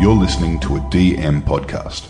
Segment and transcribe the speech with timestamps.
[0.00, 2.06] You're listening to a DM podcast.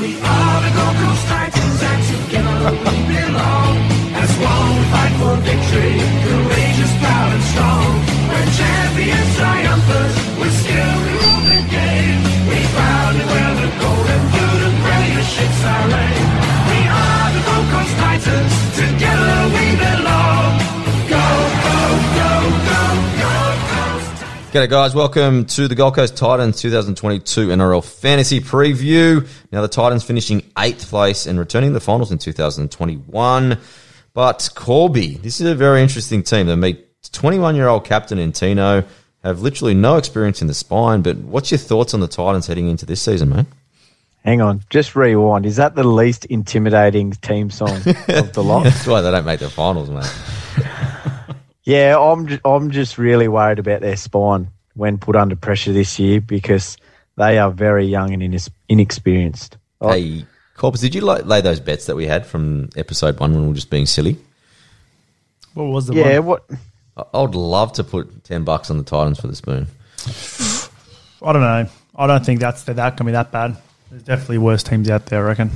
[0.00, 3.74] We are the Gold Coast Titans and together we belong.
[4.22, 7.90] As one fight for victory, courageous, proud and strong.
[8.28, 10.23] We're champions, triumphant,
[24.54, 29.26] G'day guys, welcome to the Gold Coast Titans 2022 NRL Fantasy Preview.
[29.50, 33.58] Now the Titans finishing 8th place and returning to the finals in 2021.
[34.12, 36.46] But Corby, this is a very interesting team.
[36.46, 38.84] They meet 21 year old captain in Tino,
[39.24, 42.68] have literally no experience in the spine, but what's your thoughts on the Titans heading
[42.68, 43.46] into this season, mate?
[44.24, 45.46] Hang on, just rewind.
[45.46, 47.74] Is that the least intimidating team song
[48.06, 48.62] of the lot?
[48.62, 50.33] That's why they don't make the finals, mate.
[51.64, 56.20] Yeah, I'm I'm just really worried about their spine when put under pressure this year
[56.20, 56.76] because
[57.16, 59.56] they are very young and inexperienced.
[59.80, 63.48] Hey, Corpus, did you lay those bets that we had from episode one when we
[63.48, 64.18] were just being silly?
[65.54, 66.26] What was the yeah, one?
[66.26, 66.44] what?
[66.96, 69.66] I I would love to put 10 bucks on the Titans for the spoon.
[71.22, 71.66] I don't know.
[71.96, 73.56] I don't think that's that going to be that bad.
[73.90, 75.50] There's definitely worse teams out there, I reckon.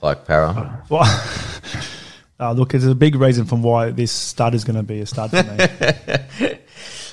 [0.00, 0.84] Like Para.
[0.88, 1.04] Well,
[2.40, 5.06] uh, look, there's a big reason from why this stud is going to be a
[5.06, 6.58] stud for me.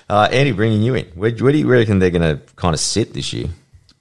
[0.07, 1.05] Uh, Andy, bringing you in.
[1.15, 3.47] Where, where do you reckon they're going to kind of sit this year?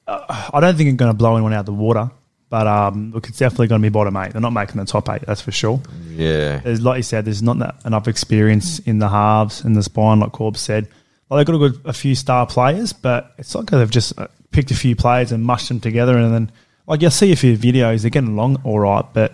[0.07, 2.11] I don't think it's going to blow anyone out of the water,
[2.51, 4.33] but um, look, it's definitely going to be bottom eight.
[4.33, 5.81] They're not making the top eight, that's for sure.
[6.11, 6.59] Yeah.
[6.59, 10.21] There's, like you said, there's not that enough experience in the halves and the spine,
[10.21, 10.89] like Corb said.
[11.29, 14.29] Well, they've got a, good, a few star players, but it's like they've just uh,
[14.51, 16.53] picked a few players and mushed them together, and then
[16.87, 19.33] like you'll see a few videos, they're getting along all right, but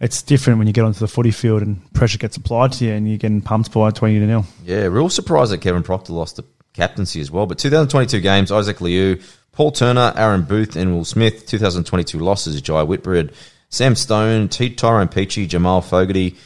[0.00, 2.92] it's different when you get onto the footy field and pressure gets applied to you,
[2.92, 4.46] and you're getting pumped by twenty to nil.
[4.64, 6.44] Yeah, real surprised that Kevin Proctor lost the
[6.74, 7.46] captaincy as well.
[7.46, 9.18] But 2022 games, Isaac Liu,
[9.52, 11.46] Paul Turner, Aaron Booth, and Will Smith.
[11.46, 13.32] 2022 losses, Jai Whitbread,
[13.70, 14.70] Sam Stone, T.
[14.70, 16.36] Tyrone Peachey, Jamal Fogarty,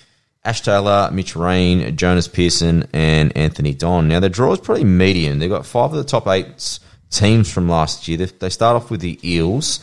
[0.44, 4.08] Ash Taylor, Mitch Rein, Jonus Pearson, and Anthony Don.
[4.08, 5.38] Now, their draw is pretty medium.
[5.38, 6.78] They've got five of the top eight
[7.10, 8.16] teams from last year.
[8.18, 9.80] They start off with the Eels,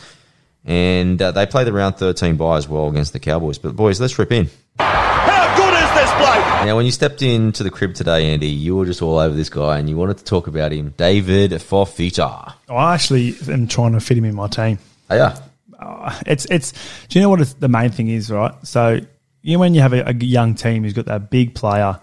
[0.68, 3.58] and uh, they play the round 13 bye as well against the Cowboys.
[3.58, 4.50] But, boys, let's rip in.
[4.78, 6.66] How good is this bloke?
[6.66, 9.50] Now, when you stepped into the crib today, Andy, you were just all over this
[9.50, 10.94] guy and you wanted to talk about him.
[10.98, 12.54] David Fifita.
[12.70, 14.78] I actually am trying to fit him in my team.
[15.10, 15.40] Oh, yeah.
[16.26, 16.74] it's it's.
[17.08, 18.54] Do you know what the main thing is, right?
[18.64, 19.00] So
[19.42, 21.98] you know when you have a, a young team who's got that big player,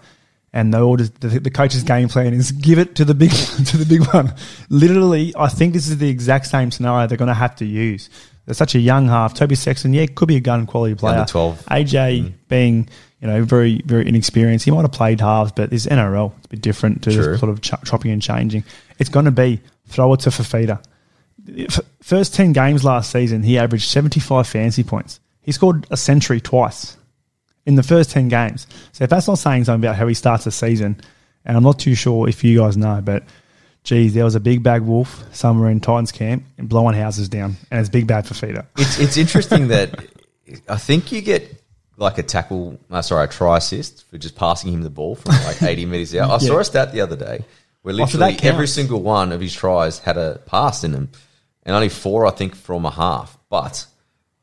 [0.53, 3.29] and they all just, the, the coach's game plan is give it to the big
[3.67, 4.33] to the big one.
[4.69, 8.09] Literally, I think this is the exact same scenario they're going to have to use.
[8.45, 9.33] They're such a young half.
[9.33, 11.19] Toby Sexton, yeah, could be a gun quality player.
[11.19, 11.65] Under 12.
[11.65, 12.33] AJ mm.
[12.47, 12.89] being
[13.21, 16.49] you know very very inexperienced, he might have played halves, but this NRL it's a
[16.49, 17.37] bit different to True.
[17.37, 18.63] sort of ch- chopping and changing.
[18.99, 20.81] It's going to be throw it to Fifita
[22.01, 25.19] first 10 games last season, he averaged 75 fantasy points.
[25.41, 26.97] He scored a century twice
[27.65, 28.67] in the first 10 games.
[28.91, 30.99] So if that's not saying something about how he starts the season,
[31.45, 33.23] and I'm not too sure if you guys know, but
[33.85, 37.55] geez, there was a big bag wolf somewhere in Titans camp and blowing houses down,
[37.71, 38.67] and it's big bad for feeder.
[38.77, 40.05] It's, it's interesting that
[40.67, 41.63] I think you get
[41.97, 45.33] like a tackle, uh, sorry, a try assist for just passing him the ball from
[45.45, 46.29] like 80 metres out.
[46.29, 47.45] I saw a stat the other day
[47.83, 51.09] where Oh, literally that every single one of his tries had a pass in them
[51.63, 53.37] and only four, I think, from a half.
[53.49, 53.85] But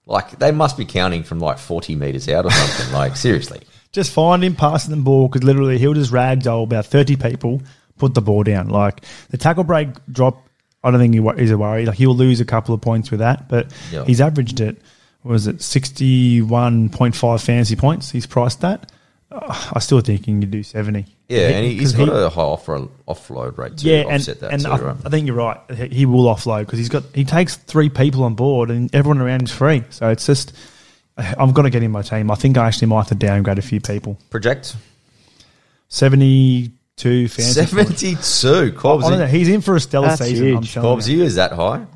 [0.06, 2.92] like they must be counting from like 40 metres out or something.
[2.94, 3.60] like, seriously.
[3.92, 7.60] Just find him passing the ball because literally he'll just ragdoll about 30 people,
[7.98, 8.68] put the ball down.
[8.68, 10.46] Like the tackle break drop,
[10.84, 11.86] I don't think he he's a worry.
[11.86, 14.04] Like he'll lose a couple of points with that, but Yeah.
[14.04, 14.80] he's averaged it.
[15.24, 18.10] Was it 61.5 fantasy points?
[18.10, 18.90] He's priced that.
[19.30, 21.06] I still think he can do 70.
[21.28, 24.62] Yeah, and he's got he- a high offload, offload rate to yeah, and, that and
[24.62, 24.96] too, I, right?
[25.06, 25.58] I think you're right.
[25.74, 29.22] He he will offload because he's got he takes three people on board and everyone
[29.22, 29.84] around is free.
[29.88, 30.52] So it's just
[31.16, 32.30] I'm going to get in my team.
[32.30, 34.18] I think I actually might have to downgrade a few people.
[34.28, 34.76] Project
[35.88, 38.26] Seventy two fantasy points.
[38.26, 38.72] 72.
[38.72, 39.26] Cobbs, I don't know.
[39.26, 40.46] He's in for a stellar That's season.
[40.48, 40.72] I'm huge.
[40.74, 41.18] telling Cobbs, you.
[41.18, 41.86] you is that high?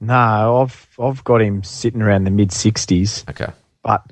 [0.00, 3.52] No, I've I've got him sitting around the mid 60s, Okay.
[3.84, 4.02] but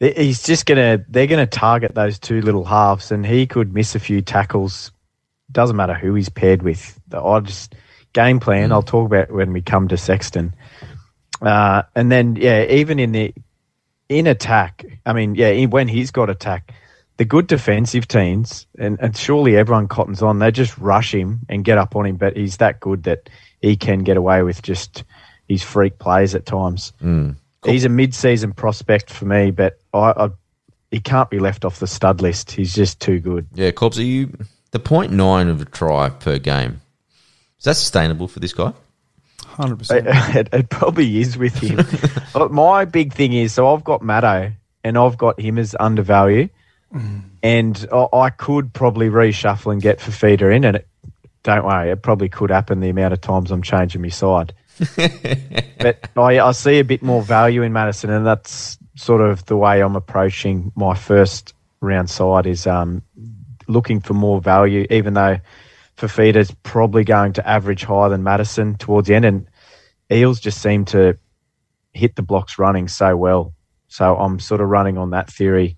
[0.00, 3.94] th- he's just gonna they're gonna target those two little halves, and he could miss
[3.94, 4.92] a few tackles.
[5.52, 7.00] Doesn't matter who he's paired with.
[7.12, 7.74] I just
[8.12, 8.72] game plan.
[8.72, 10.54] I'll talk about when we come to Sexton,
[11.40, 13.34] uh, and then yeah, even in the
[14.10, 14.84] in attack.
[15.06, 16.74] I mean, yeah, in, when he's got attack,
[17.20, 21.66] the good defensive teams, and, and surely everyone cottons on, they just rush him and
[21.66, 22.16] get up on him.
[22.16, 23.28] But he's that good that
[23.60, 25.04] he can get away with just
[25.46, 26.94] his freak plays at times.
[27.02, 27.36] Mm.
[27.62, 30.30] he's a mid-season prospect for me, but I, I
[30.90, 32.52] he can't be left off the stud list.
[32.52, 33.46] He's just too good.
[33.52, 34.32] Yeah, Cobbs, are you
[34.70, 36.80] the point nine of a try per game?
[37.58, 38.72] Is that sustainable for this guy?
[39.44, 40.06] Hundred percent.
[40.08, 41.84] it, it probably is with him.
[42.32, 44.52] but uh, my big thing is, so I've got Matto
[44.82, 45.76] and I've got him as
[47.42, 50.88] and I, I could probably reshuffle and get Fifita in, and it,
[51.42, 54.52] don't worry, it probably could happen the amount of times I'm changing my side.
[55.78, 59.56] but I, I see a bit more value in Matterson, and that's sort of the
[59.56, 63.02] way I'm approaching my first round side is um,
[63.68, 65.38] looking for more value, even though
[65.96, 69.46] Fifita's probably going to average higher than Matterson towards the end, and
[70.10, 71.16] Eels just seem to
[71.92, 73.54] hit the blocks running so well.
[73.88, 75.76] So I'm sort of running on that theory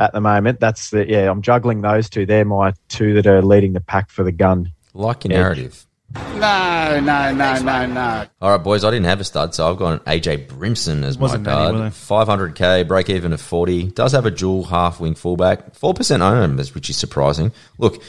[0.00, 0.58] at the moment.
[0.58, 1.30] That's the yeah.
[1.30, 2.26] I'm juggling those two.
[2.26, 4.72] They're my two that are leading the pack for the gun.
[4.94, 5.38] Like your Yeah.
[5.42, 5.86] narrative.
[6.34, 8.26] No, no, no, no, no.
[8.42, 8.82] All right, boys.
[8.82, 11.78] I didn't have a stud, so I've got an AJ Brimson as Wasn't my many,
[11.78, 11.92] guard.
[11.92, 13.84] 500k, break even of 40.
[13.92, 15.72] Does have a dual half wing fullback.
[15.74, 17.52] 4% own which is surprising.
[17.78, 18.02] Look,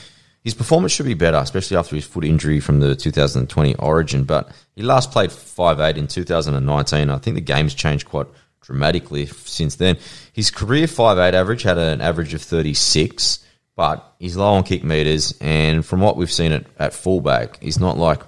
[0.44, 4.24] his performance should be better, especially after his foot injury from the 2020 Origin.
[4.24, 7.10] But he last played 5'8 in 2019.
[7.12, 8.26] I think the game's changed quite
[8.62, 9.98] dramatically since then.
[10.34, 13.40] His career 5'8 average had an average of 36,
[13.76, 15.34] but he's low on kick meters.
[15.42, 18.22] And from what we've seen at, at fullback, he's not like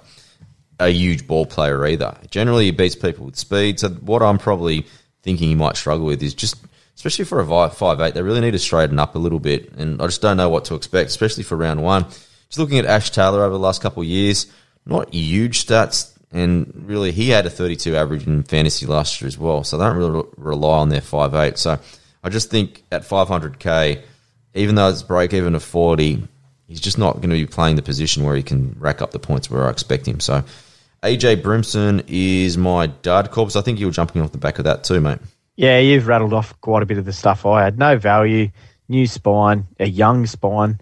[0.78, 2.16] a huge ball player either.
[2.30, 3.80] Generally, he beats people with speed.
[3.80, 4.86] So what I'm probably
[5.22, 6.56] thinking he might struggle with is just,
[6.96, 9.72] especially for a five eight, they really need to straighten up a little bit.
[9.72, 12.04] And I just don't know what to expect, especially for round one.
[12.04, 14.46] Just looking at Ash Taylor over the last couple of years,
[14.86, 16.13] not huge stats.
[16.34, 19.62] And really, he had a 32 average in fantasy last year as well.
[19.62, 21.58] So they don't really rely on their five eight.
[21.58, 21.78] So
[22.24, 24.02] I just think at 500k,
[24.54, 26.26] even though it's break even of 40,
[26.66, 29.20] he's just not going to be playing the position where he can rack up the
[29.20, 30.18] points where I expect him.
[30.18, 30.42] So
[31.04, 33.54] AJ Brimson is my dud corpse.
[33.54, 35.18] I think you were jumping off the back of that too, mate.
[35.54, 37.78] Yeah, you've rattled off quite a bit of the stuff I had.
[37.78, 38.50] No value,
[38.88, 40.80] new spine, a young spine,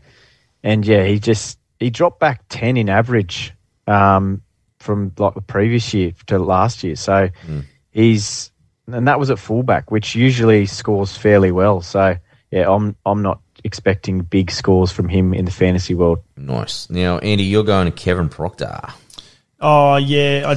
[0.62, 3.52] and yeah, he just he dropped back ten in average
[3.86, 4.40] um,
[4.82, 6.96] from like the previous year to last year.
[6.96, 7.64] So mm.
[7.90, 8.50] he's
[8.86, 11.80] and that was at fullback, which usually scores fairly well.
[11.80, 12.16] So
[12.50, 16.18] yeah, I'm I'm not expecting big scores from him in the fantasy world.
[16.36, 16.90] Nice.
[16.90, 18.80] Now, Andy, you're going to Kevin Proctor.
[19.60, 20.54] Oh yeah,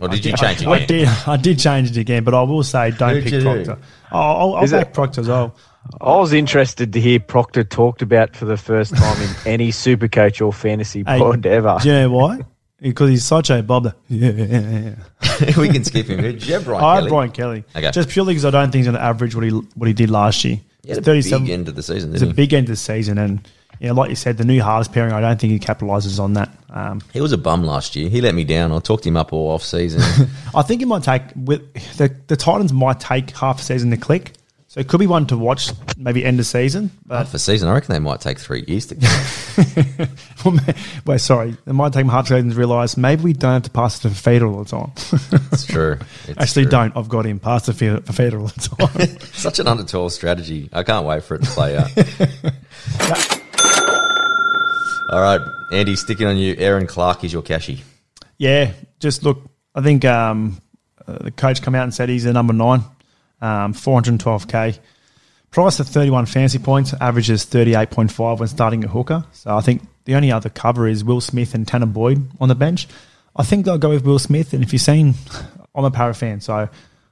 [0.00, 0.88] Or did you change it I again?
[0.88, 1.08] did.
[1.26, 3.44] I did change it again, but I will say don't Who'd pick you do?
[3.44, 3.78] Proctor.
[4.12, 5.56] Oh, I'll, I'll Is back it- Proctor as well.
[6.00, 10.44] I was interested to hear Proctor talked about for the first time in any Supercoach
[10.44, 11.78] or fantasy Hey, pod ever.
[11.80, 12.40] Do you know why?
[12.80, 13.94] Because he's such a bob.
[14.08, 14.94] Yeah, yeah,
[15.40, 15.56] yeah.
[15.58, 16.20] we can skip him.
[16.20, 17.02] Did you have Brian I Kelly?
[17.02, 17.64] had Brian Kelly.
[17.74, 17.90] Okay.
[17.90, 20.10] Just purely because I don't think he's going to average what he what he did
[20.10, 20.60] last year.
[20.82, 22.72] He had a It's 37 big end of the season, It's a big end of
[22.72, 23.48] the season, and
[23.80, 25.12] yeah, like you said, the new halves pairing.
[25.12, 26.50] I don't think he capitalises on that.
[26.70, 28.08] Um, He was a bum last year.
[28.08, 28.72] He let me down.
[28.72, 30.02] I talked him up all off season.
[30.54, 33.96] I think he might take with the the Titans might take half a season to
[33.96, 34.32] click,
[34.76, 36.90] so it could be one to watch maybe end of season.
[37.06, 38.94] But for season, I reckon they might take three years to
[41.06, 43.62] wait, sorry, it might take them half a season to realise maybe we don't have
[43.62, 44.92] to pass it to Feder all the time.
[45.50, 45.96] It's true.
[46.28, 46.70] It's Actually, true.
[46.72, 46.94] don't.
[46.94, 49.18] I've got him pass it to Feder all the time.
[49.32, 50.68] Such an under strategy.
[50.74, 51.90] I can't wait for it to play out.
[55.08, 55.40] All right,
[55.72, 56.54] Andy, sticking on you.
[56.58, 57.82] Erin Clark is your cashy.
[58.36, 59.40] Yeah, just look.
[59.74, 60.60] I think um,
[61.06, 62.82] uh, the coach come out and said he's a number nine,
[63.40, 64.78] um, 412k.
[65.50, 69.24] Price of 31 fancy points, averages 38.5 when starting at hooker.
[69.32, 72.54] So I think the only other cover is Will Smith and Tanner Boyd on the
[72.54, 72.88] bench.
[73.34, 74.52] I think I'll go with Will Smith.
[74.52, 75.14] And if you've seen,
[75.74, 76.68] I'm a para fan, so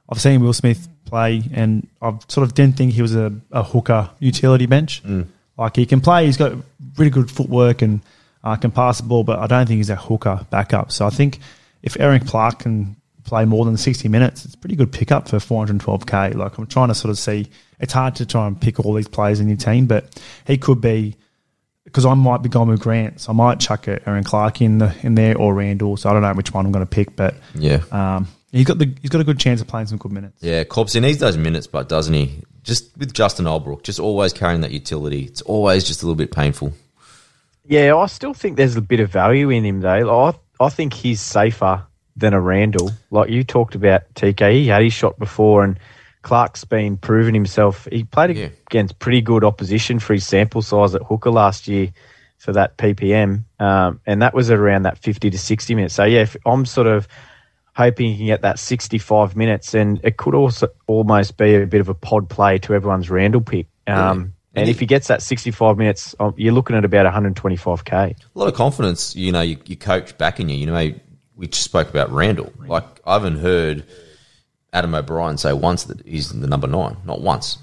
[0.08, 3.62] I've seen Will Smith play, and I sort of didn't think he was a, a
[3.62, 5.02] hooker utility bench.
[5.56, 6.52] Like he can play, he's got
[6.96, 8.00] really good footwork and
[8.42, 10.92] uh, can pass the ball, but I don't think he's a hooker backup.
[10.92, 11.38] So I think
[11.82, 15.36] if Erin Clark can play more than 60 minutes, it's a pretty good pickup for
[15.38, 16.34] 412k.
[16.34, 17.48] Like I'm trying to sort of see,
[17.80, 20.80] it's hard to try and pick all these players in your team, but he could
[20.80, 21.16] be
[21.84, 24.78] because I might be going with Grant, so I might chuck a Erin Clark in
[24.78, 25.96] the in there or Randall.
[25.96, 27.82] So I don't know which one I'm going to pick, but Yeah.
[27.92, 30.42] um, he's got the he's got a good chance of playing some good minutes.
[30.42, 32.42] Yeah, Cobbs, he needs those minutes, but doesn't he?
[32.62, 35.24] Just with Justin Holbrook, just always carrying that utility.
[35.24, 36.72] It's always just a little bit painful.
[37.66, 39.98] Yeah, I still think there's a bit of value in him though.
[40.00, 41.82] Like, I I think he's safer
[42.16, 42.90] than a Randall.
[43.10, 45.78] Like you talked about TK, he had his shot before, and
[46.22, 47.86] Clark's been proving himself.
[47.90, 48.48] He played Yeah.
[48.70, 51.90] against pretty good opposition for his sample size at hooker last year
[52.38, 55.94] for that PPM, um, and that was around that 50 to 60 minutes.
[55.94, 57.08] So yeah, if I'm sort of
[57.76, 61.80] hoping he can get that 65 minutes, and it could also almost be a bit
[61.80, 63.66] of a pod play to everyone's Randall pick.
[63.86, 67.92] Um, And And if he gets that 65 minutes, um, you're looking at about 125k.
[67.92, 70.56] A lot of confidence, you know, you, you coach backing you.
[70.56, 70.94] You know,
[71.36, 72.52] we just spoke about Randall.
[72.66, 73.84] Like, I haven't heard
[74.72, 77.58] Adam O'Brien say once that he's the number nine, not once.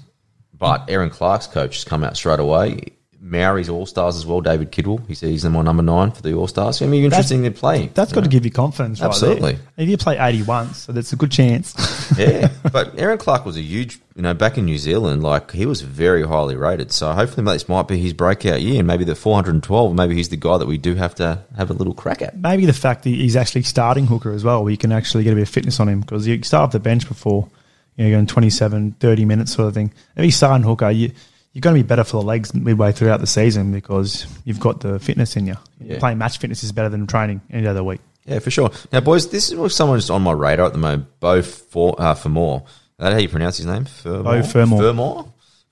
[0.52, 2.84] But Erin Clark's coach has come out straight away.
[3.24, 5.06] Maori's All Stars as well, David Kidwell.
[5.06, 6.80] He said he's the my number nine for the All Stars.
[6.80, 7.86] Going to be interesting to play.
[7.86, 9.52] That's got to give you confidence, right Absolutely.
[9.52, 9.62] there.
[9.76, 11.72] And you play 80 once, so that's a good chance.
[12.18, 15.66] yeah, but Erin Clark was a huge, you know, back in New Zealand, like he
[15.66, 16.90] was very highly rated.
[16.90, 20.36] So hopefully this might be his breakout year, and maybe the 412, maybe he's the
[20.36, 22.36] guy that we do have to have a little crack at.
[22.36, 25.32] Maybe the fact that he's actually starting hooker as well, where you can actually get
[25.32, 27.48] a bit of fitness on him because you start off the bench before,
[27.94, 29.92] you know, going 27, 30 minutes sort of thing.
[30.16, 31.12] If he's starting hooker, you,
[31.52, 34.80] you're going to be better for the legs midway throughout the season because you've got
[34.80, 35.56] the fitness in you.
[35.80, 35.98] Yeah.
[35.98, 38.00] Playing match fitness is better than training any other week.
[38.24, 38.70] Yeah, for sure.
[38.92, 41.20] Now, boys, this is someone who's on my radar at the moment.
[41.20, 42.62] Beau for uh, Fermor.
[42.64, 43.84] Is that how you pronounce his name?
[43.84, 44.22] Fermor.
[44.22, 44.78] Beau Fermor.
[44.78, 45.24] Fermor.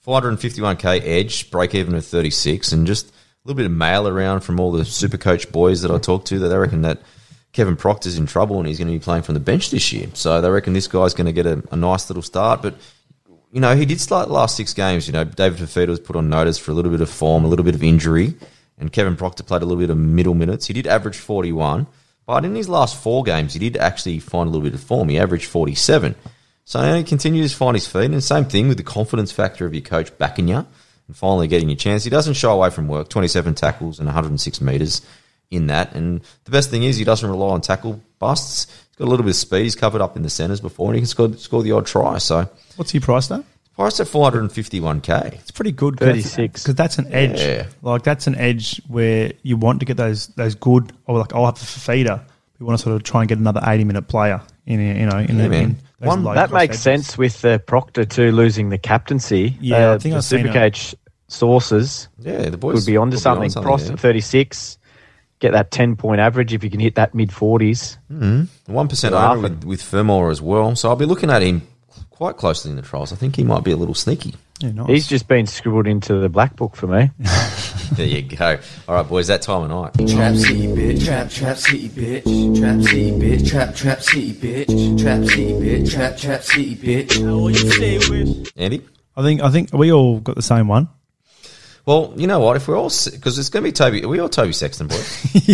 [0.06, 3.12] 451k edge, break even of 36, and just a
[3.44, 6.38] little bit of mail around from all the super coach boys that I talked to
[6.40, 7.00] that they reckon that
[7.52, 10.08] Kevin Proctor's in trouble and he's going to be playing from the bench this year.
[10.14, 12.62] So they reckon this guy's going to get a, a nice little start.
[12.62, 12.74] But
[13.52, 15.06] you know, he did start the last six games.
[15.06, 17.48] You know, David Fifita was put on notice for a little bit of form, a
[17.48, 18.34] little bit of injury,
[18.78, 20.66] and Kevin Proctor played a little bit of middle minutes.
[20.66, 21.86] He did average 41,
[22.26, 25.08] but in his last four games, he did actually find a little bit of form.
[25.08, 26.14] He averaged 47.
[26.64, 29.74] So he continues to find his feet, and same thing with the confidence factor of
[29.74, 30.64] your coach backing you
[31.08, 32.04] and finally getting your chance.
[32.04, 35.02] He doesn't shy away from work, 27 tackles and 106 metres
[35.50, 35.92] in that.
[35.96, 38.68] And the best thing is he doesn't rely on tackle busts.
[39.00, 39.62] He's got a little bit of speed.
[39.62, 42.18] He's covered up in the centres before, and he can score, score the odd try.
[42.18, 43.42] So What's he priced at?
[43.74, 45.32] priced at 451k.
[45.34, 45.98] It's pretty good.
[45.98, 46.62] 36.
[46.62, 47.40] Because that's an edge.
[47.40, 47.66] Yeah.
[47.82, 51.46] Like, that's an edge where you want to get those those good, or like, I'll
[51.46, 52.20] have a feeder.
[52.58, 55.16] We want to sort of try and get another 80 minute player in, you know,
[55.16, 56.82] in, Yeah, the, in One- That makes edges.
[56.82, 59.56] sense with uh, Proctor too losing the captaincy.
[59.62, 60.94] Yeah, Uh, I think the I've seen Supercoach
[61.28, 63.56] sources Yeah, the boys would be onto could be something.
[63.56, 63.92] on Prost yeah.
[63.94, 64.78] at 36,
[65.40, 67.98] get that 10 point average if you can hit that mid 40s.
[68.12, 68.72] Mm-hmm.
[68.72, 70.76] One percent They're owner with, with Fermor as well.
[70.76, 71.66] So I'll be looking at him
[72.10, 73.12] quite closely in the trials.
[73.12, 74.34] I think he might be a little sneaky.
[74.60, 74.88] Yeah, nice.
[74.88, 77.10] He's just been scribbled into the black book for me.
[77.90, 78.56] There you go.
[78.88, 80.08] All right, boys, that time of night.
[80.08, 85.24] Trap city bitch, trap trap city bitch, trap city bitch, trap trap city bitch, trap
[85.24, 88.52] city bitch, trap trap city bitch.
[88.56, 88.86] Andy?
[89.16, 90.88] I think I think we all got the same one.
[91.86, 92.56] Well, you know what?
[92.56, 95.26] If we're all because it's going to be Toby, are we all Toby Sexton boys?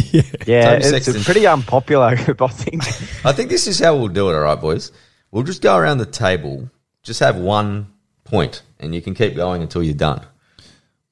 [0.47, 1.23] Yeah, Toby it's Sexton.
[1.23, 2.83] pretty unpopular group, I think.
[3.25, 4.35] I think this is how we'll do it.
[4.35, 4.93] All right, boys.
[5.31, 6.71] We'll just go around the table,
[7.03, 7.93] just have one
[8.25, 10.25] point, and you can keep going until you're done.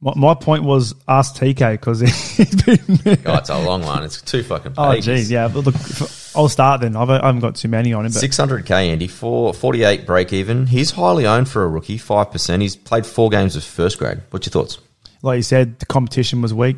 [0.01, 2.01] My, my point was ask TK because
[2.37, 2.79] he's been.
[3.25, 4.05] Oh, it's a long one.
[4.05, 5.07] It's two fucking oh, pages.
[5.07, 5.49] geez, yeah.
[5.49, 6.95] But look, f- I'll start then.
[6.95, 10.67] I've, I haven't got too many on him, but 600k, Andy, for 48 break even.
[10.67, 12.61] He's highly owned for a rookie, 5%.
[12.61, 14.21] He's played four games of first grade.
[14.31, 14.79] What's your thoughts?
[15.25, 16.77] Like you said, the competition was weak.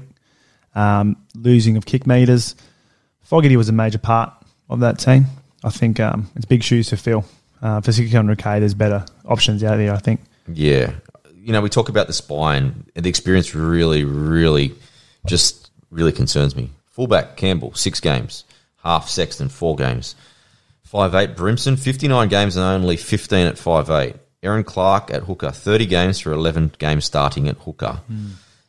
[0.74, 2.54] Um, losing of kick meters.
[3.22, 4.32] Fogarty was a major part
[4.70, 5.26] of that team.
[5.64, 7.24] I think um, it's big shoes to fill.
[7.60, 10.20] Uh, for 600k, there's better options out there, I think.
[10.52, 10.92] Yeah.
[11.34, 14.74] You know, we talk about the spine, and the experience really, really
[15.26, 16.70] just really concerns me.
[16.90, 18.44] Fullback, Campbell, six games.
[18.82, 20.14] Half Sexton, four games.
[20.84, 24.16] Five eight Brimson, 59 games and only 15 at five eight.
[24.42, 28.00] Erin Clark at hooker, 30 games for 11 games starting at hooker.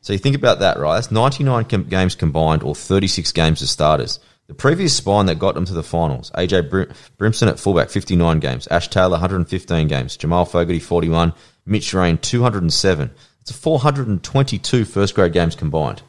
[0.02, 0.96] So you think about that, right?
[0.96, 4.20] That's 99 com- games combined or 36 games as starters.
[4.48, 8.40] The previous spine that got them to the finals, AJ Brim- Brimson at fullback, 59
[8.40, 8.66] games.
[8.68, 10.16] Ash Taylor, 115 games.
[10.16, 11.34] Jamal Fogarty, 41.
[11.66, 13.12] Mitch Rein, 207.
[13.42, 16.02] It's a 422 first grade games combined.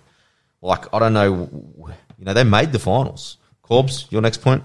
[0.62, 1.49] Like, I don't know.
[2.19, 3.38] You know, they made the finals.
[3.62, 4.62] Corbs, your next point?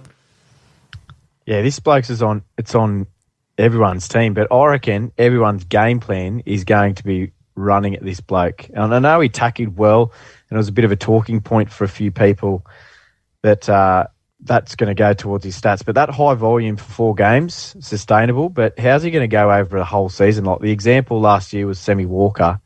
[1.46, 2.44] Yeah, this bloke's is on.
[2.58, 3.08] It's on
[3.64, 8.20] everyone's team, but I reckon everyone's game plan is going to be running at this
[8.20, 8.68] bloke.
[8.74, 10.12] And I know he tackled well,
[10.50, 12.66] and it was a bit of a talking point for a few people
[13.42, 14.08] that uh,
[14.42, 15.84] that's going to go towards his stats.
[15.86, 18.50] But that high volume for four games sustainable.
[18.50, 20.46] But how's he going to go over the whole season?
[20.46, 22.60] Like the example last year was Semi Walker.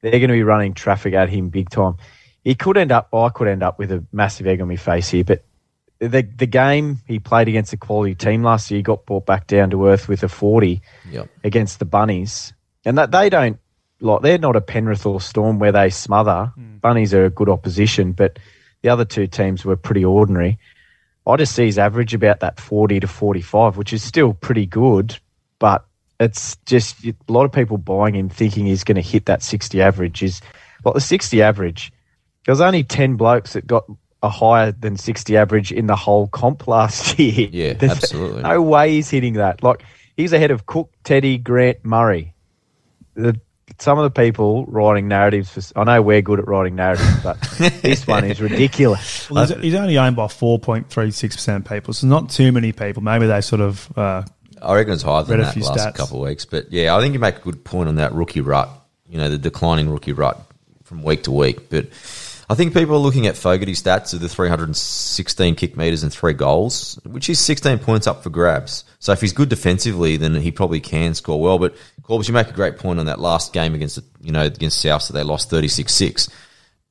[0.00, 1.96] They're going to be running traffic at him big time.
[2.42, 3.14] He could end up.
[3.14, 5.44] I could end up with a massive egg on my face here, but
[6.08, 9.46] the the game he played against a quality team last year, he got brought back
[9.46, 11.28] down to earth with a forty Yep.
[11.44, 12.52] against the Bunnies,
[12.84, 13.58] and that they don't
[14.00, 16.52] like they're not a Penrith or Storm where they smother.
[16.54, 16.78] Hmm.
[16.78, 18.38] Bunnies are a good opposition, but
[18.82, 20.58] the other two teams were pretty ordinary.
[21.24, 25.16] I just see his average about that forty to forty-five, which is still pretty good,
[25.60, 25.84] but
[26.18, 29.80] it's just a lot of people buying him thinking he's going to hit that sixty
[29.80, 30.22] average.
[30.22, 30.40] Is
[30.84, 31.92] like the sixty average.
[32.44, 33.84] There was only ten blokes that got
[34.22, 37.48] a higher than sixty average in the whole comp last year.
[37.50, 38.42] Yeah, There's absolutely.
[38.42, 39.62] No way he's hitting that.
[39.62, 39.82] Like
[40.16, 42.34] he's ahead of Cook, Teddy, Grant, Murray.
[43.14, 43.38] The,
[43.78, 45.50] some of the people writing narratives.
[45.50, 47.40] For, I know we're good at writing narratives, but
[47.82, 49.28] this one is ridiculous.
[49.30, 53.02] Well, he's, he's only owned by 4.36% of people, so not too many people.
[53.02, 54.22] Maybe they sort of uh,
[54.62, 55.94] I reckon it's higher than Read a that few last stats.
[55.94, 56.44] couple of weeks.
[56.44, 58.68] But yeah, I think you make a good point on that rookie rut.
[59.08, 60.40] You know, the declining rookie rut
[60.84, 61.68] from week to week.
[61.68, 61.88] But
[62.52, 66.34] I think people are looking at Fogarty stats of the 316 kick meters and three
[66.34, 68.84] goals, which is 16 points up for grabs.
[68.98, 71.58] So if he's good defensively, then he probably can score well.
[71.58, 74.82] But Corbus, you make a great point on that last game against you know against
[74.82, 76.28] South, so they lost 36-6.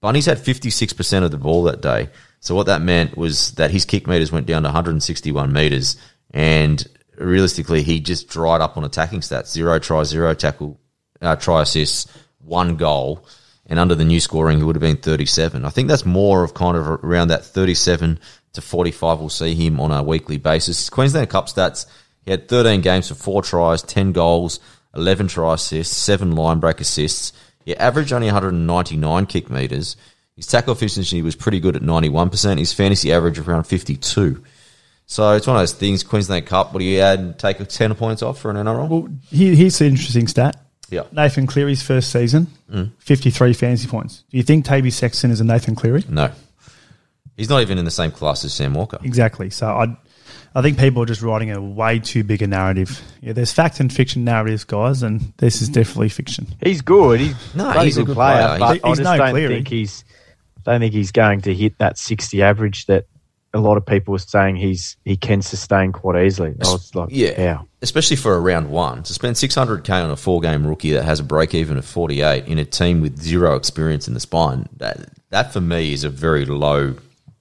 [0.02, 2.10] Bunnies had 56% of the ball that day.
[2.40, 5.96] So what that meant was that his kick meters went down to 161 meters,
[6.32, 6.84] and
[7.20, 10.80] realistically, he just dried up on attacking stats: zero try, zero tackle,
[11.22, 13.28] uh, try assists, one goal.
[13.72, 15.64] And under the new scoring, he would have been 37.
[15.64, 18.20] I think that's more of kind of around that 37
[18.52, 19.20] to 45.
[19.22, 20.90] We'll see him on a weekly basis.
[20.90, 21.86] Queensland Cup stats:
[22.26, 24.60] he had 13 games for four tries, 10 goals,
[24.94, 27.32] 11 try assists, seven line break assists.
[27.64, 29.96] He averaged only 199 kick meters.
[30.36, 32.60] His tackle efficiency was pretty good at 91%.
[32.60, 34.44] His fantasy average around 52.
[35.06, 36.04] So it's one of those things.
[36.04, 36.74] Queensland Cup.
[36.74, 37.40] What do you add?
[37.40, 38.90] Take 10 points off for an NRL?
[38.90, 40.58] Well, here, here's the interesting stat.
[40.92, 41.04] Yeah.
[41.12, 42.92] Nathan Cleary's first season, Mm.
[43.00, 44.24] 53 fantasy points.
[44.30, 46.04] Do you think Toby Sexton is a Nathan Cleary?
[46.10, 46.30] No.
[47.38, 49.00] He's not even in the same class as Sam Walker.
[49.04, 49.50] Exactly.
[49.50, 49.98] So I,
[50.54, 53.02] I think people are just writing a way too big a narrative.
[53.22, 56.46] Yeah, there's fact and fiction narratives, guys, and this is definitely fiction.
[56.64, 57.20] He's good.
[57.22, 58.60] He's No, bloody he's a good good player, player.
[58.60, 59.56] but He's- I just no don't Cleary.
[59.56, 60.04] think he's
[60.64, 63.06] don't think he's going to hit that sixty average that
[63.54, 66.56] a lot of people were saying he's he can sustain quite easily.
[66.64, 67.54] I was like, Yeah.
[67.56, 67.68] how?
[67.82, 69.04] Especially for a round one.
[69.04, 72.46] To spend 600k on a four game rookie that has a break even of 48
[72.48, 76.10] in a team with zero experience in the spine, that, that for me is a
[76.10, 76.96] very low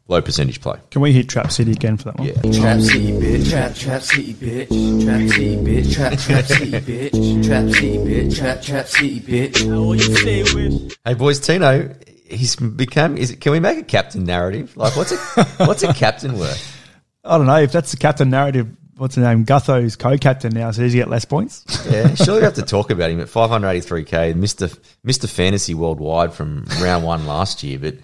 [0.09, 0.77] low percentage play.
[0.91, 2.27] Can we hit Trap City again for that one?
[2.27, 2.35] Yeah.
[2.61, 3.49] Trap City, bitch.
[3.49, 5.05] Trap, trap City, bitch.
[5.05, 5.95] Trap City, bitch.
[5.95, 7.47] Trap, trap City, bitch.
[7.47, 8.37] Trap City, bitch.
[8.37, 10.97] Trap, trap City, bitch.
[11.05, 11.95] Hey boys, Tino,
[12.31, 13.17] he's become.
[13.17, 14.77] Is it, can we make a captain narrative?
[14.77, 16.77] Like, what's a what's a captain worth?
[17.25, 18.69] I don't know if that's the captain narrative.
[18.97, 19.45] What's the name?
[19.45, 21.65] Gutho's co-captain now, so does he get less points?
[21.91, 24.69] Yeah, surely we have to talk about him at 583k, Mister
[25.03, 27.95] Mister Fantasy worldwide from round one last year, but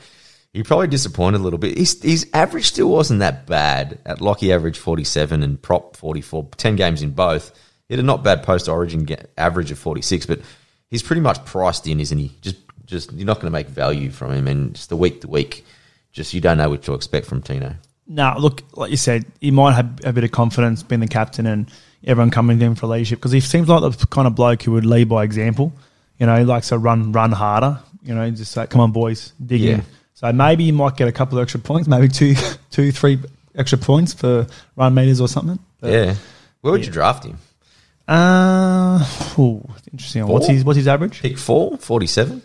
[0.56, 1.76] he probably disappointed a little bit.
[1.76, 3.98] His, his average still wasn't that bad.
[4.06, 7.52] At Lockie, average 47 and prop 44, 10 games in both.
[7.88, 10.40] He had a not bad post Origin average of 46, but
[10.88, 12.32] he's pretty much priced in, isn't he?
[12.40, 15.28] Just just you're not going to make value from him, and just the week to
[15.28, 15.64] week,
[16.12, 17.74] just you don't know what to expect from Tino.
[18.08, 21.44] No, look, like you said, he might have a bit of confidence being the captain
[21.46, 21.70] and
[22.04, 24.72] everyone coming to him for leadership because he seems like the kind of bloke who
[24.72, 25.72] would lead by example.
[26.18, 27.80] You know, he likes to run run harder.
[28.04, 29.74] You know, just like, "Come on, boys, dig Yeah.
[29.74, 29.82] in."
[30.14, 32.34] So maybe you might get a couple of extra points, maybe two,
[32.70, 33.18] two, three
[33.54, 34.46] extra points for
[34.76, 35.58] run meters or something.
[35.80, 36.14] But, Yeah,
[36.60, 37.38] where would you draft him?
[38.08, 39.04] Uh,
[39.38, 40.26] ooh, interesting.
[40.26, 41.20] What's his what's his average?
[41.20, 42.40] Pick four, 47?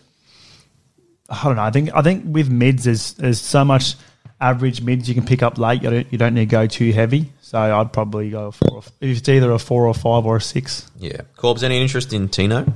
[1.32, 1.62] I don't know.
[1.62, 3.94] I think I think with mids, there's there's so much
[4.40, 5.82] average mids you can pick up late.
[5.82, 7.32] You don't you don't need to go too heavy.
[7.40, 8.76] So I'd probably go four.
[8.76, 10.90] Or, if it's either a four or five or a six.
[10.98, 11.22] Yeah.
[11.36, 12.72] Corbs, any interest in Tino?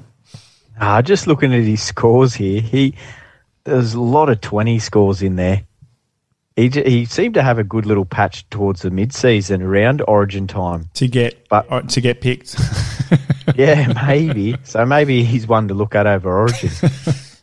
[0.78, 2.94] Uh, just looking at his scores here, he
[3.64, 5.62] there's a lot of twenty scores in there.
[6.56, 10.46] He he seemed to have a good little patch towards the mid season around Origin
[10.46, 10.88] time.
[10.94, 12.56] to get But- or to get picked.
[13.54, 14.56] Yeah, maybe.
[14.64, 16.68] So maybe he's one to look at over Origin.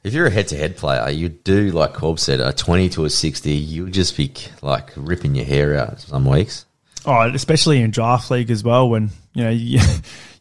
[0.04, 3.52] If you're a head-to-head player, you do like Corb said, a twenty to a sixty.
[3.54, 6.66] You'll just be like ripping your hair out some weeks.
[7.06, 9.80] oh, especially in draft league as well, when you know you,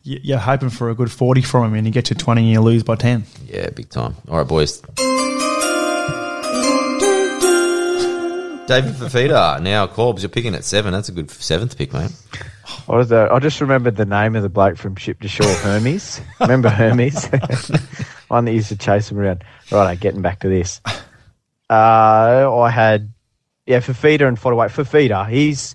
[0.02, 2.50] you- you're hoping for a good forty from him, and you get to twenty and
[2.50, 3.22] you lose by ten.
[3.46, 4.16] Yeah, big time.
[4.28, 4.82] All right, boys.
[8.66, 9.60] David Fifita.
[9.60, 10.92] Now, Corbs, you're picking at seven.
[10.92, 12.10] That's a good seventh pick, mate.
[12.88, 15.46] I was uh, I just remembered the name of the bloke from Ship to Shore,
[15.56, 16.20] Hermes.
[16.40, 17.28] Remember Hermes?
[18.32, 19.44] One that used to chase him around.
[19.70, 20.80] Right, getting back to this.
[21.70, 23.14] Uh, I had
[23.64, 24.68] yeah, Fifita and Fodaway.
[24.68, 25.74] Fifita, he's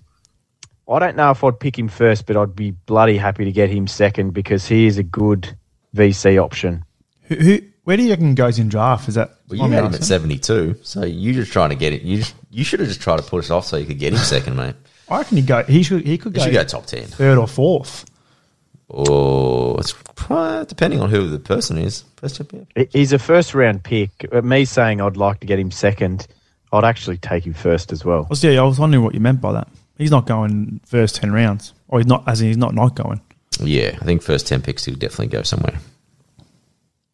[0.87, 3.71] I don't know if I'd pick him first, but I'd be bloody happy to get
[3.71, 5.57] him second because he is a good
[5.95, 6.85] VC option.
[7.23, 9.09] Who, who where do you reckon goes in draft?
[9.09, 12.03] Is that Well, you had him at seventy-two, so you're just trying to get it.
[12.03, 14.13] You just, you should have just tried to push us off so you could get
[14.13, 14.75] him second, mate.
[15.09, 15.63] I reckon he go.
[15.63, 16.05] He should.
[16.05, 17.05] He could You go, should go top ten.
[17.05, 18.05] third or fourth.
[18.89, 19.93] Oh, it's
[20.29, 22.03] uh, depending on who the person is.
[22.17, 22.61] First up, yeah.
[22.75, 24.09] He- He's a first round pick.
[24.31, 26.27] Uh, Me saying I'd like to get him second,
[26.71, 28.23] I'd actually take him first as well.
[28.25, 29.67] I was, yeah, I was wondering what you meant by that.
[29.97, 32.23] He's not going first ten rounds, or he's not.
[32.27, 33.19] As in, he's not not going.
[33.59, 35.79] Yeah, I think first ten picks he'll definitely go somewhere.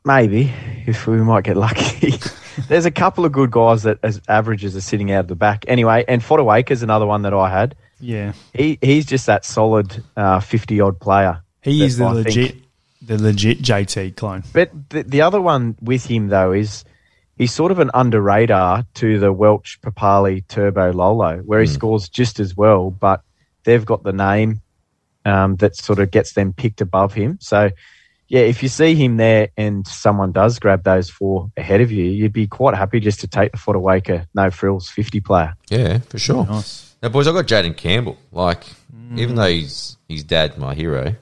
[0.05, 0.51] Maybe
[0.85, 2.13] if we might get lucky.
[2.67, 5.65] There's a couple of good guys that as averages are sitting out of the back.
[5.67, 7.75] Anyway, and Fotuaika's another one that I had.
[7.99, 10.03] Yeah, He he's just that solid
[10.43, 11.41] fifty odd player.
[11.63, 12.55] He that is the I think- legit,
[13.01, 14.43] the legit JT clone.
[14.53, 16.83] But the, the other one with him though is
[17.37, 22.07] he's sort of an under radar to the Welch Papali Turbo Lolo, where he scores
[22.09, 23.21] just as well, but
[23.63, 24.61] they've got the name
[25.25, 27.37] um, that sort of gets them picked above him.
[27.41, 27.69] So,
[28.27, 32.03] yeah, if you see him there and someone does grab those four ahead of you,
[32.05, 35.55] you'd be quite happy just to take the Fotuaika no frills 50 player.
[35.69, 36.45] Yeah, for sure.
[36.45, 36.93] Nice.
[37.01, 38.17] Now, boys, I've got Jayden Campbell.
[38.31, 38.63] Like,
[39.15, 41.15] even though he's his dad, my hero,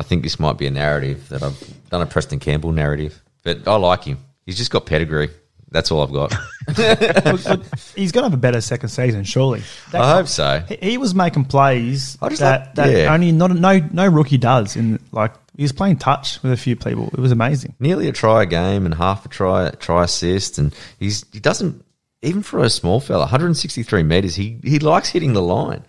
[0.00, 3.22] I think this might be a narrative that I've done a Preston Campbell narrative.
[3.42, 4.16] But I like him.
[4.46, 5.28] He's just got pedigree.
[5.70, 6.32] That's all I've got.
[6.78, 7.62] Look, look,
[7.94, 9.62] he's going to have a better second season, surely.
[9.92, 10.64] That- I hope so.
[10.66, 13.12] he, he was making plays that, like- that yeah.
[13.12, 14.74] only not no no rookie does.
[14.74, 17.10] In like he was playing touch with a few people.
[17.12, 17.74] It was amazing.
[17.78, 21.84] Nearly a try a game and half a try try assist, and he's he doesn't
[22.22, 24.34] even for a small fella, 163 meters.
[24.34, 25.84] He he likes hitting the line.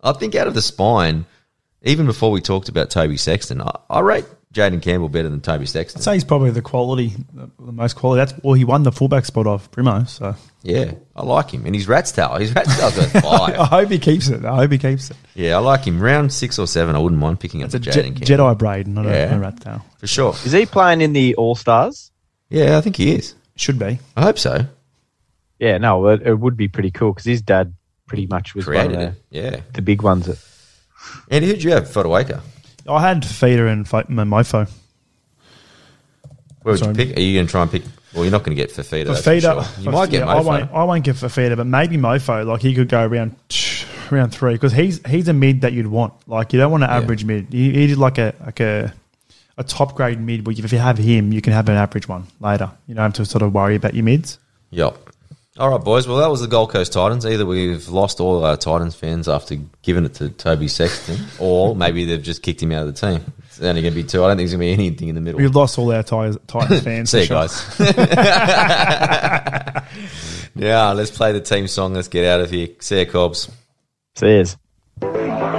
[0.00, 1.26] I think out of the spine,
[1.82, 5.66] even before we talked about Toby Sexton, I, I rate Jayden Campbell better than Toby
[5.66, 6.00] Sexton.
[6.00, 8.18] I'd say he's probably the quality, the, the most quality.
[8.20, 10.08] That's well, he won the fullback spot off Brimmo.
[10.08, 12.34] So Yeah, I like him, and he's rat's tail.
[12.36, 13.24] His rat's tail's got
[13.58, 14.44] I hope he keeps it.
[14.44, 15.16] I hope he keeps it.
[15.34, 16.00] yeah, I like him.
[16.00, 18.86] Round six or seven, I wouldn't mind picking up a Jayden Je- Campbell Jedi braid,
[18.88, 19.34] not Yeah.
[19.34, 19.84] a, a rat tail.
[19.98, 20.32] for sure.
[20.44, 22.10] Is he playing in the All Stars?
[22.48, 23.34] Yeah, I think he is.
[23.56, 23.98] Should be.
[24.16, 24.64] I hope so.
[25.58, 27.74] Yeah, no, it, it would be pretty cool because his dad
[28.06, 29.22] pretty much was Created one of it.
[29.30, 29.50] Yeah.
[29.50, 30.26] the, the big ones.
[30.26, 30.38] That,
[31.30, 31.84] Andy, who'd you have?
[31.84, 32.40] Fotuaika.
[32.86, 34.68] Oh, I had Feeder and Fo- M- Mofo.
[36.62, 36.90] Where would Sorry.
[36.92, 37.16] you pick?
[37.16, 37.82] Are you going to try and pick?
[38.14, 39.06] Well, you're not going to get Fifita.
[39.06, 39.84] Fifita, sure.
[39.84, 40.70] You might get I won't.
[40.70, 40.74] Mofo.
[40.74, 42.46] I won't get Fifita, but maybe Mofo.
[42.46, 43.36] Like he could go around
[44.10, 46.14] round three because he's he's a mid that you'd want.
[46.26, 47.52] Like you don't want an average mid.
[47.52, 48.92] He, he's like a like a
[49.58, 50.42] a top grade mid.
[50.44, 52.70] But if you have him, you can have an average one later.
[52.86, 54.38] You don't have to sort of worry about your mids.
[54.70, 55.07] Yep.
[55.58, 56.06] All right, boys.
[56.06, 57.26] Well, that was the Gold Coast Titans.
[57.26, 62.04] Either we've lost all our Titans fans after giving it to Toby Sexton, or maybe
[62.04, 63.32] they've just kicked him out of the team.
[63.48, 64.22] It's only going to be two.
[64.22, 65.40] I don't think there's going to be anything in the middle.
[65.40, 67.10] We've lost all our Tigers, Titans fans.
[67.10, 67.38] See you sure.
[67.38, 67.74] guys.
[70.54, 71.92] yeah, let's play the team song.
[71.92, 72.68] Let's get out of here.
[72.78, 73.50] See you, Cobbs.
[74.14, 74.56] says.
[75.02, 75.57] We're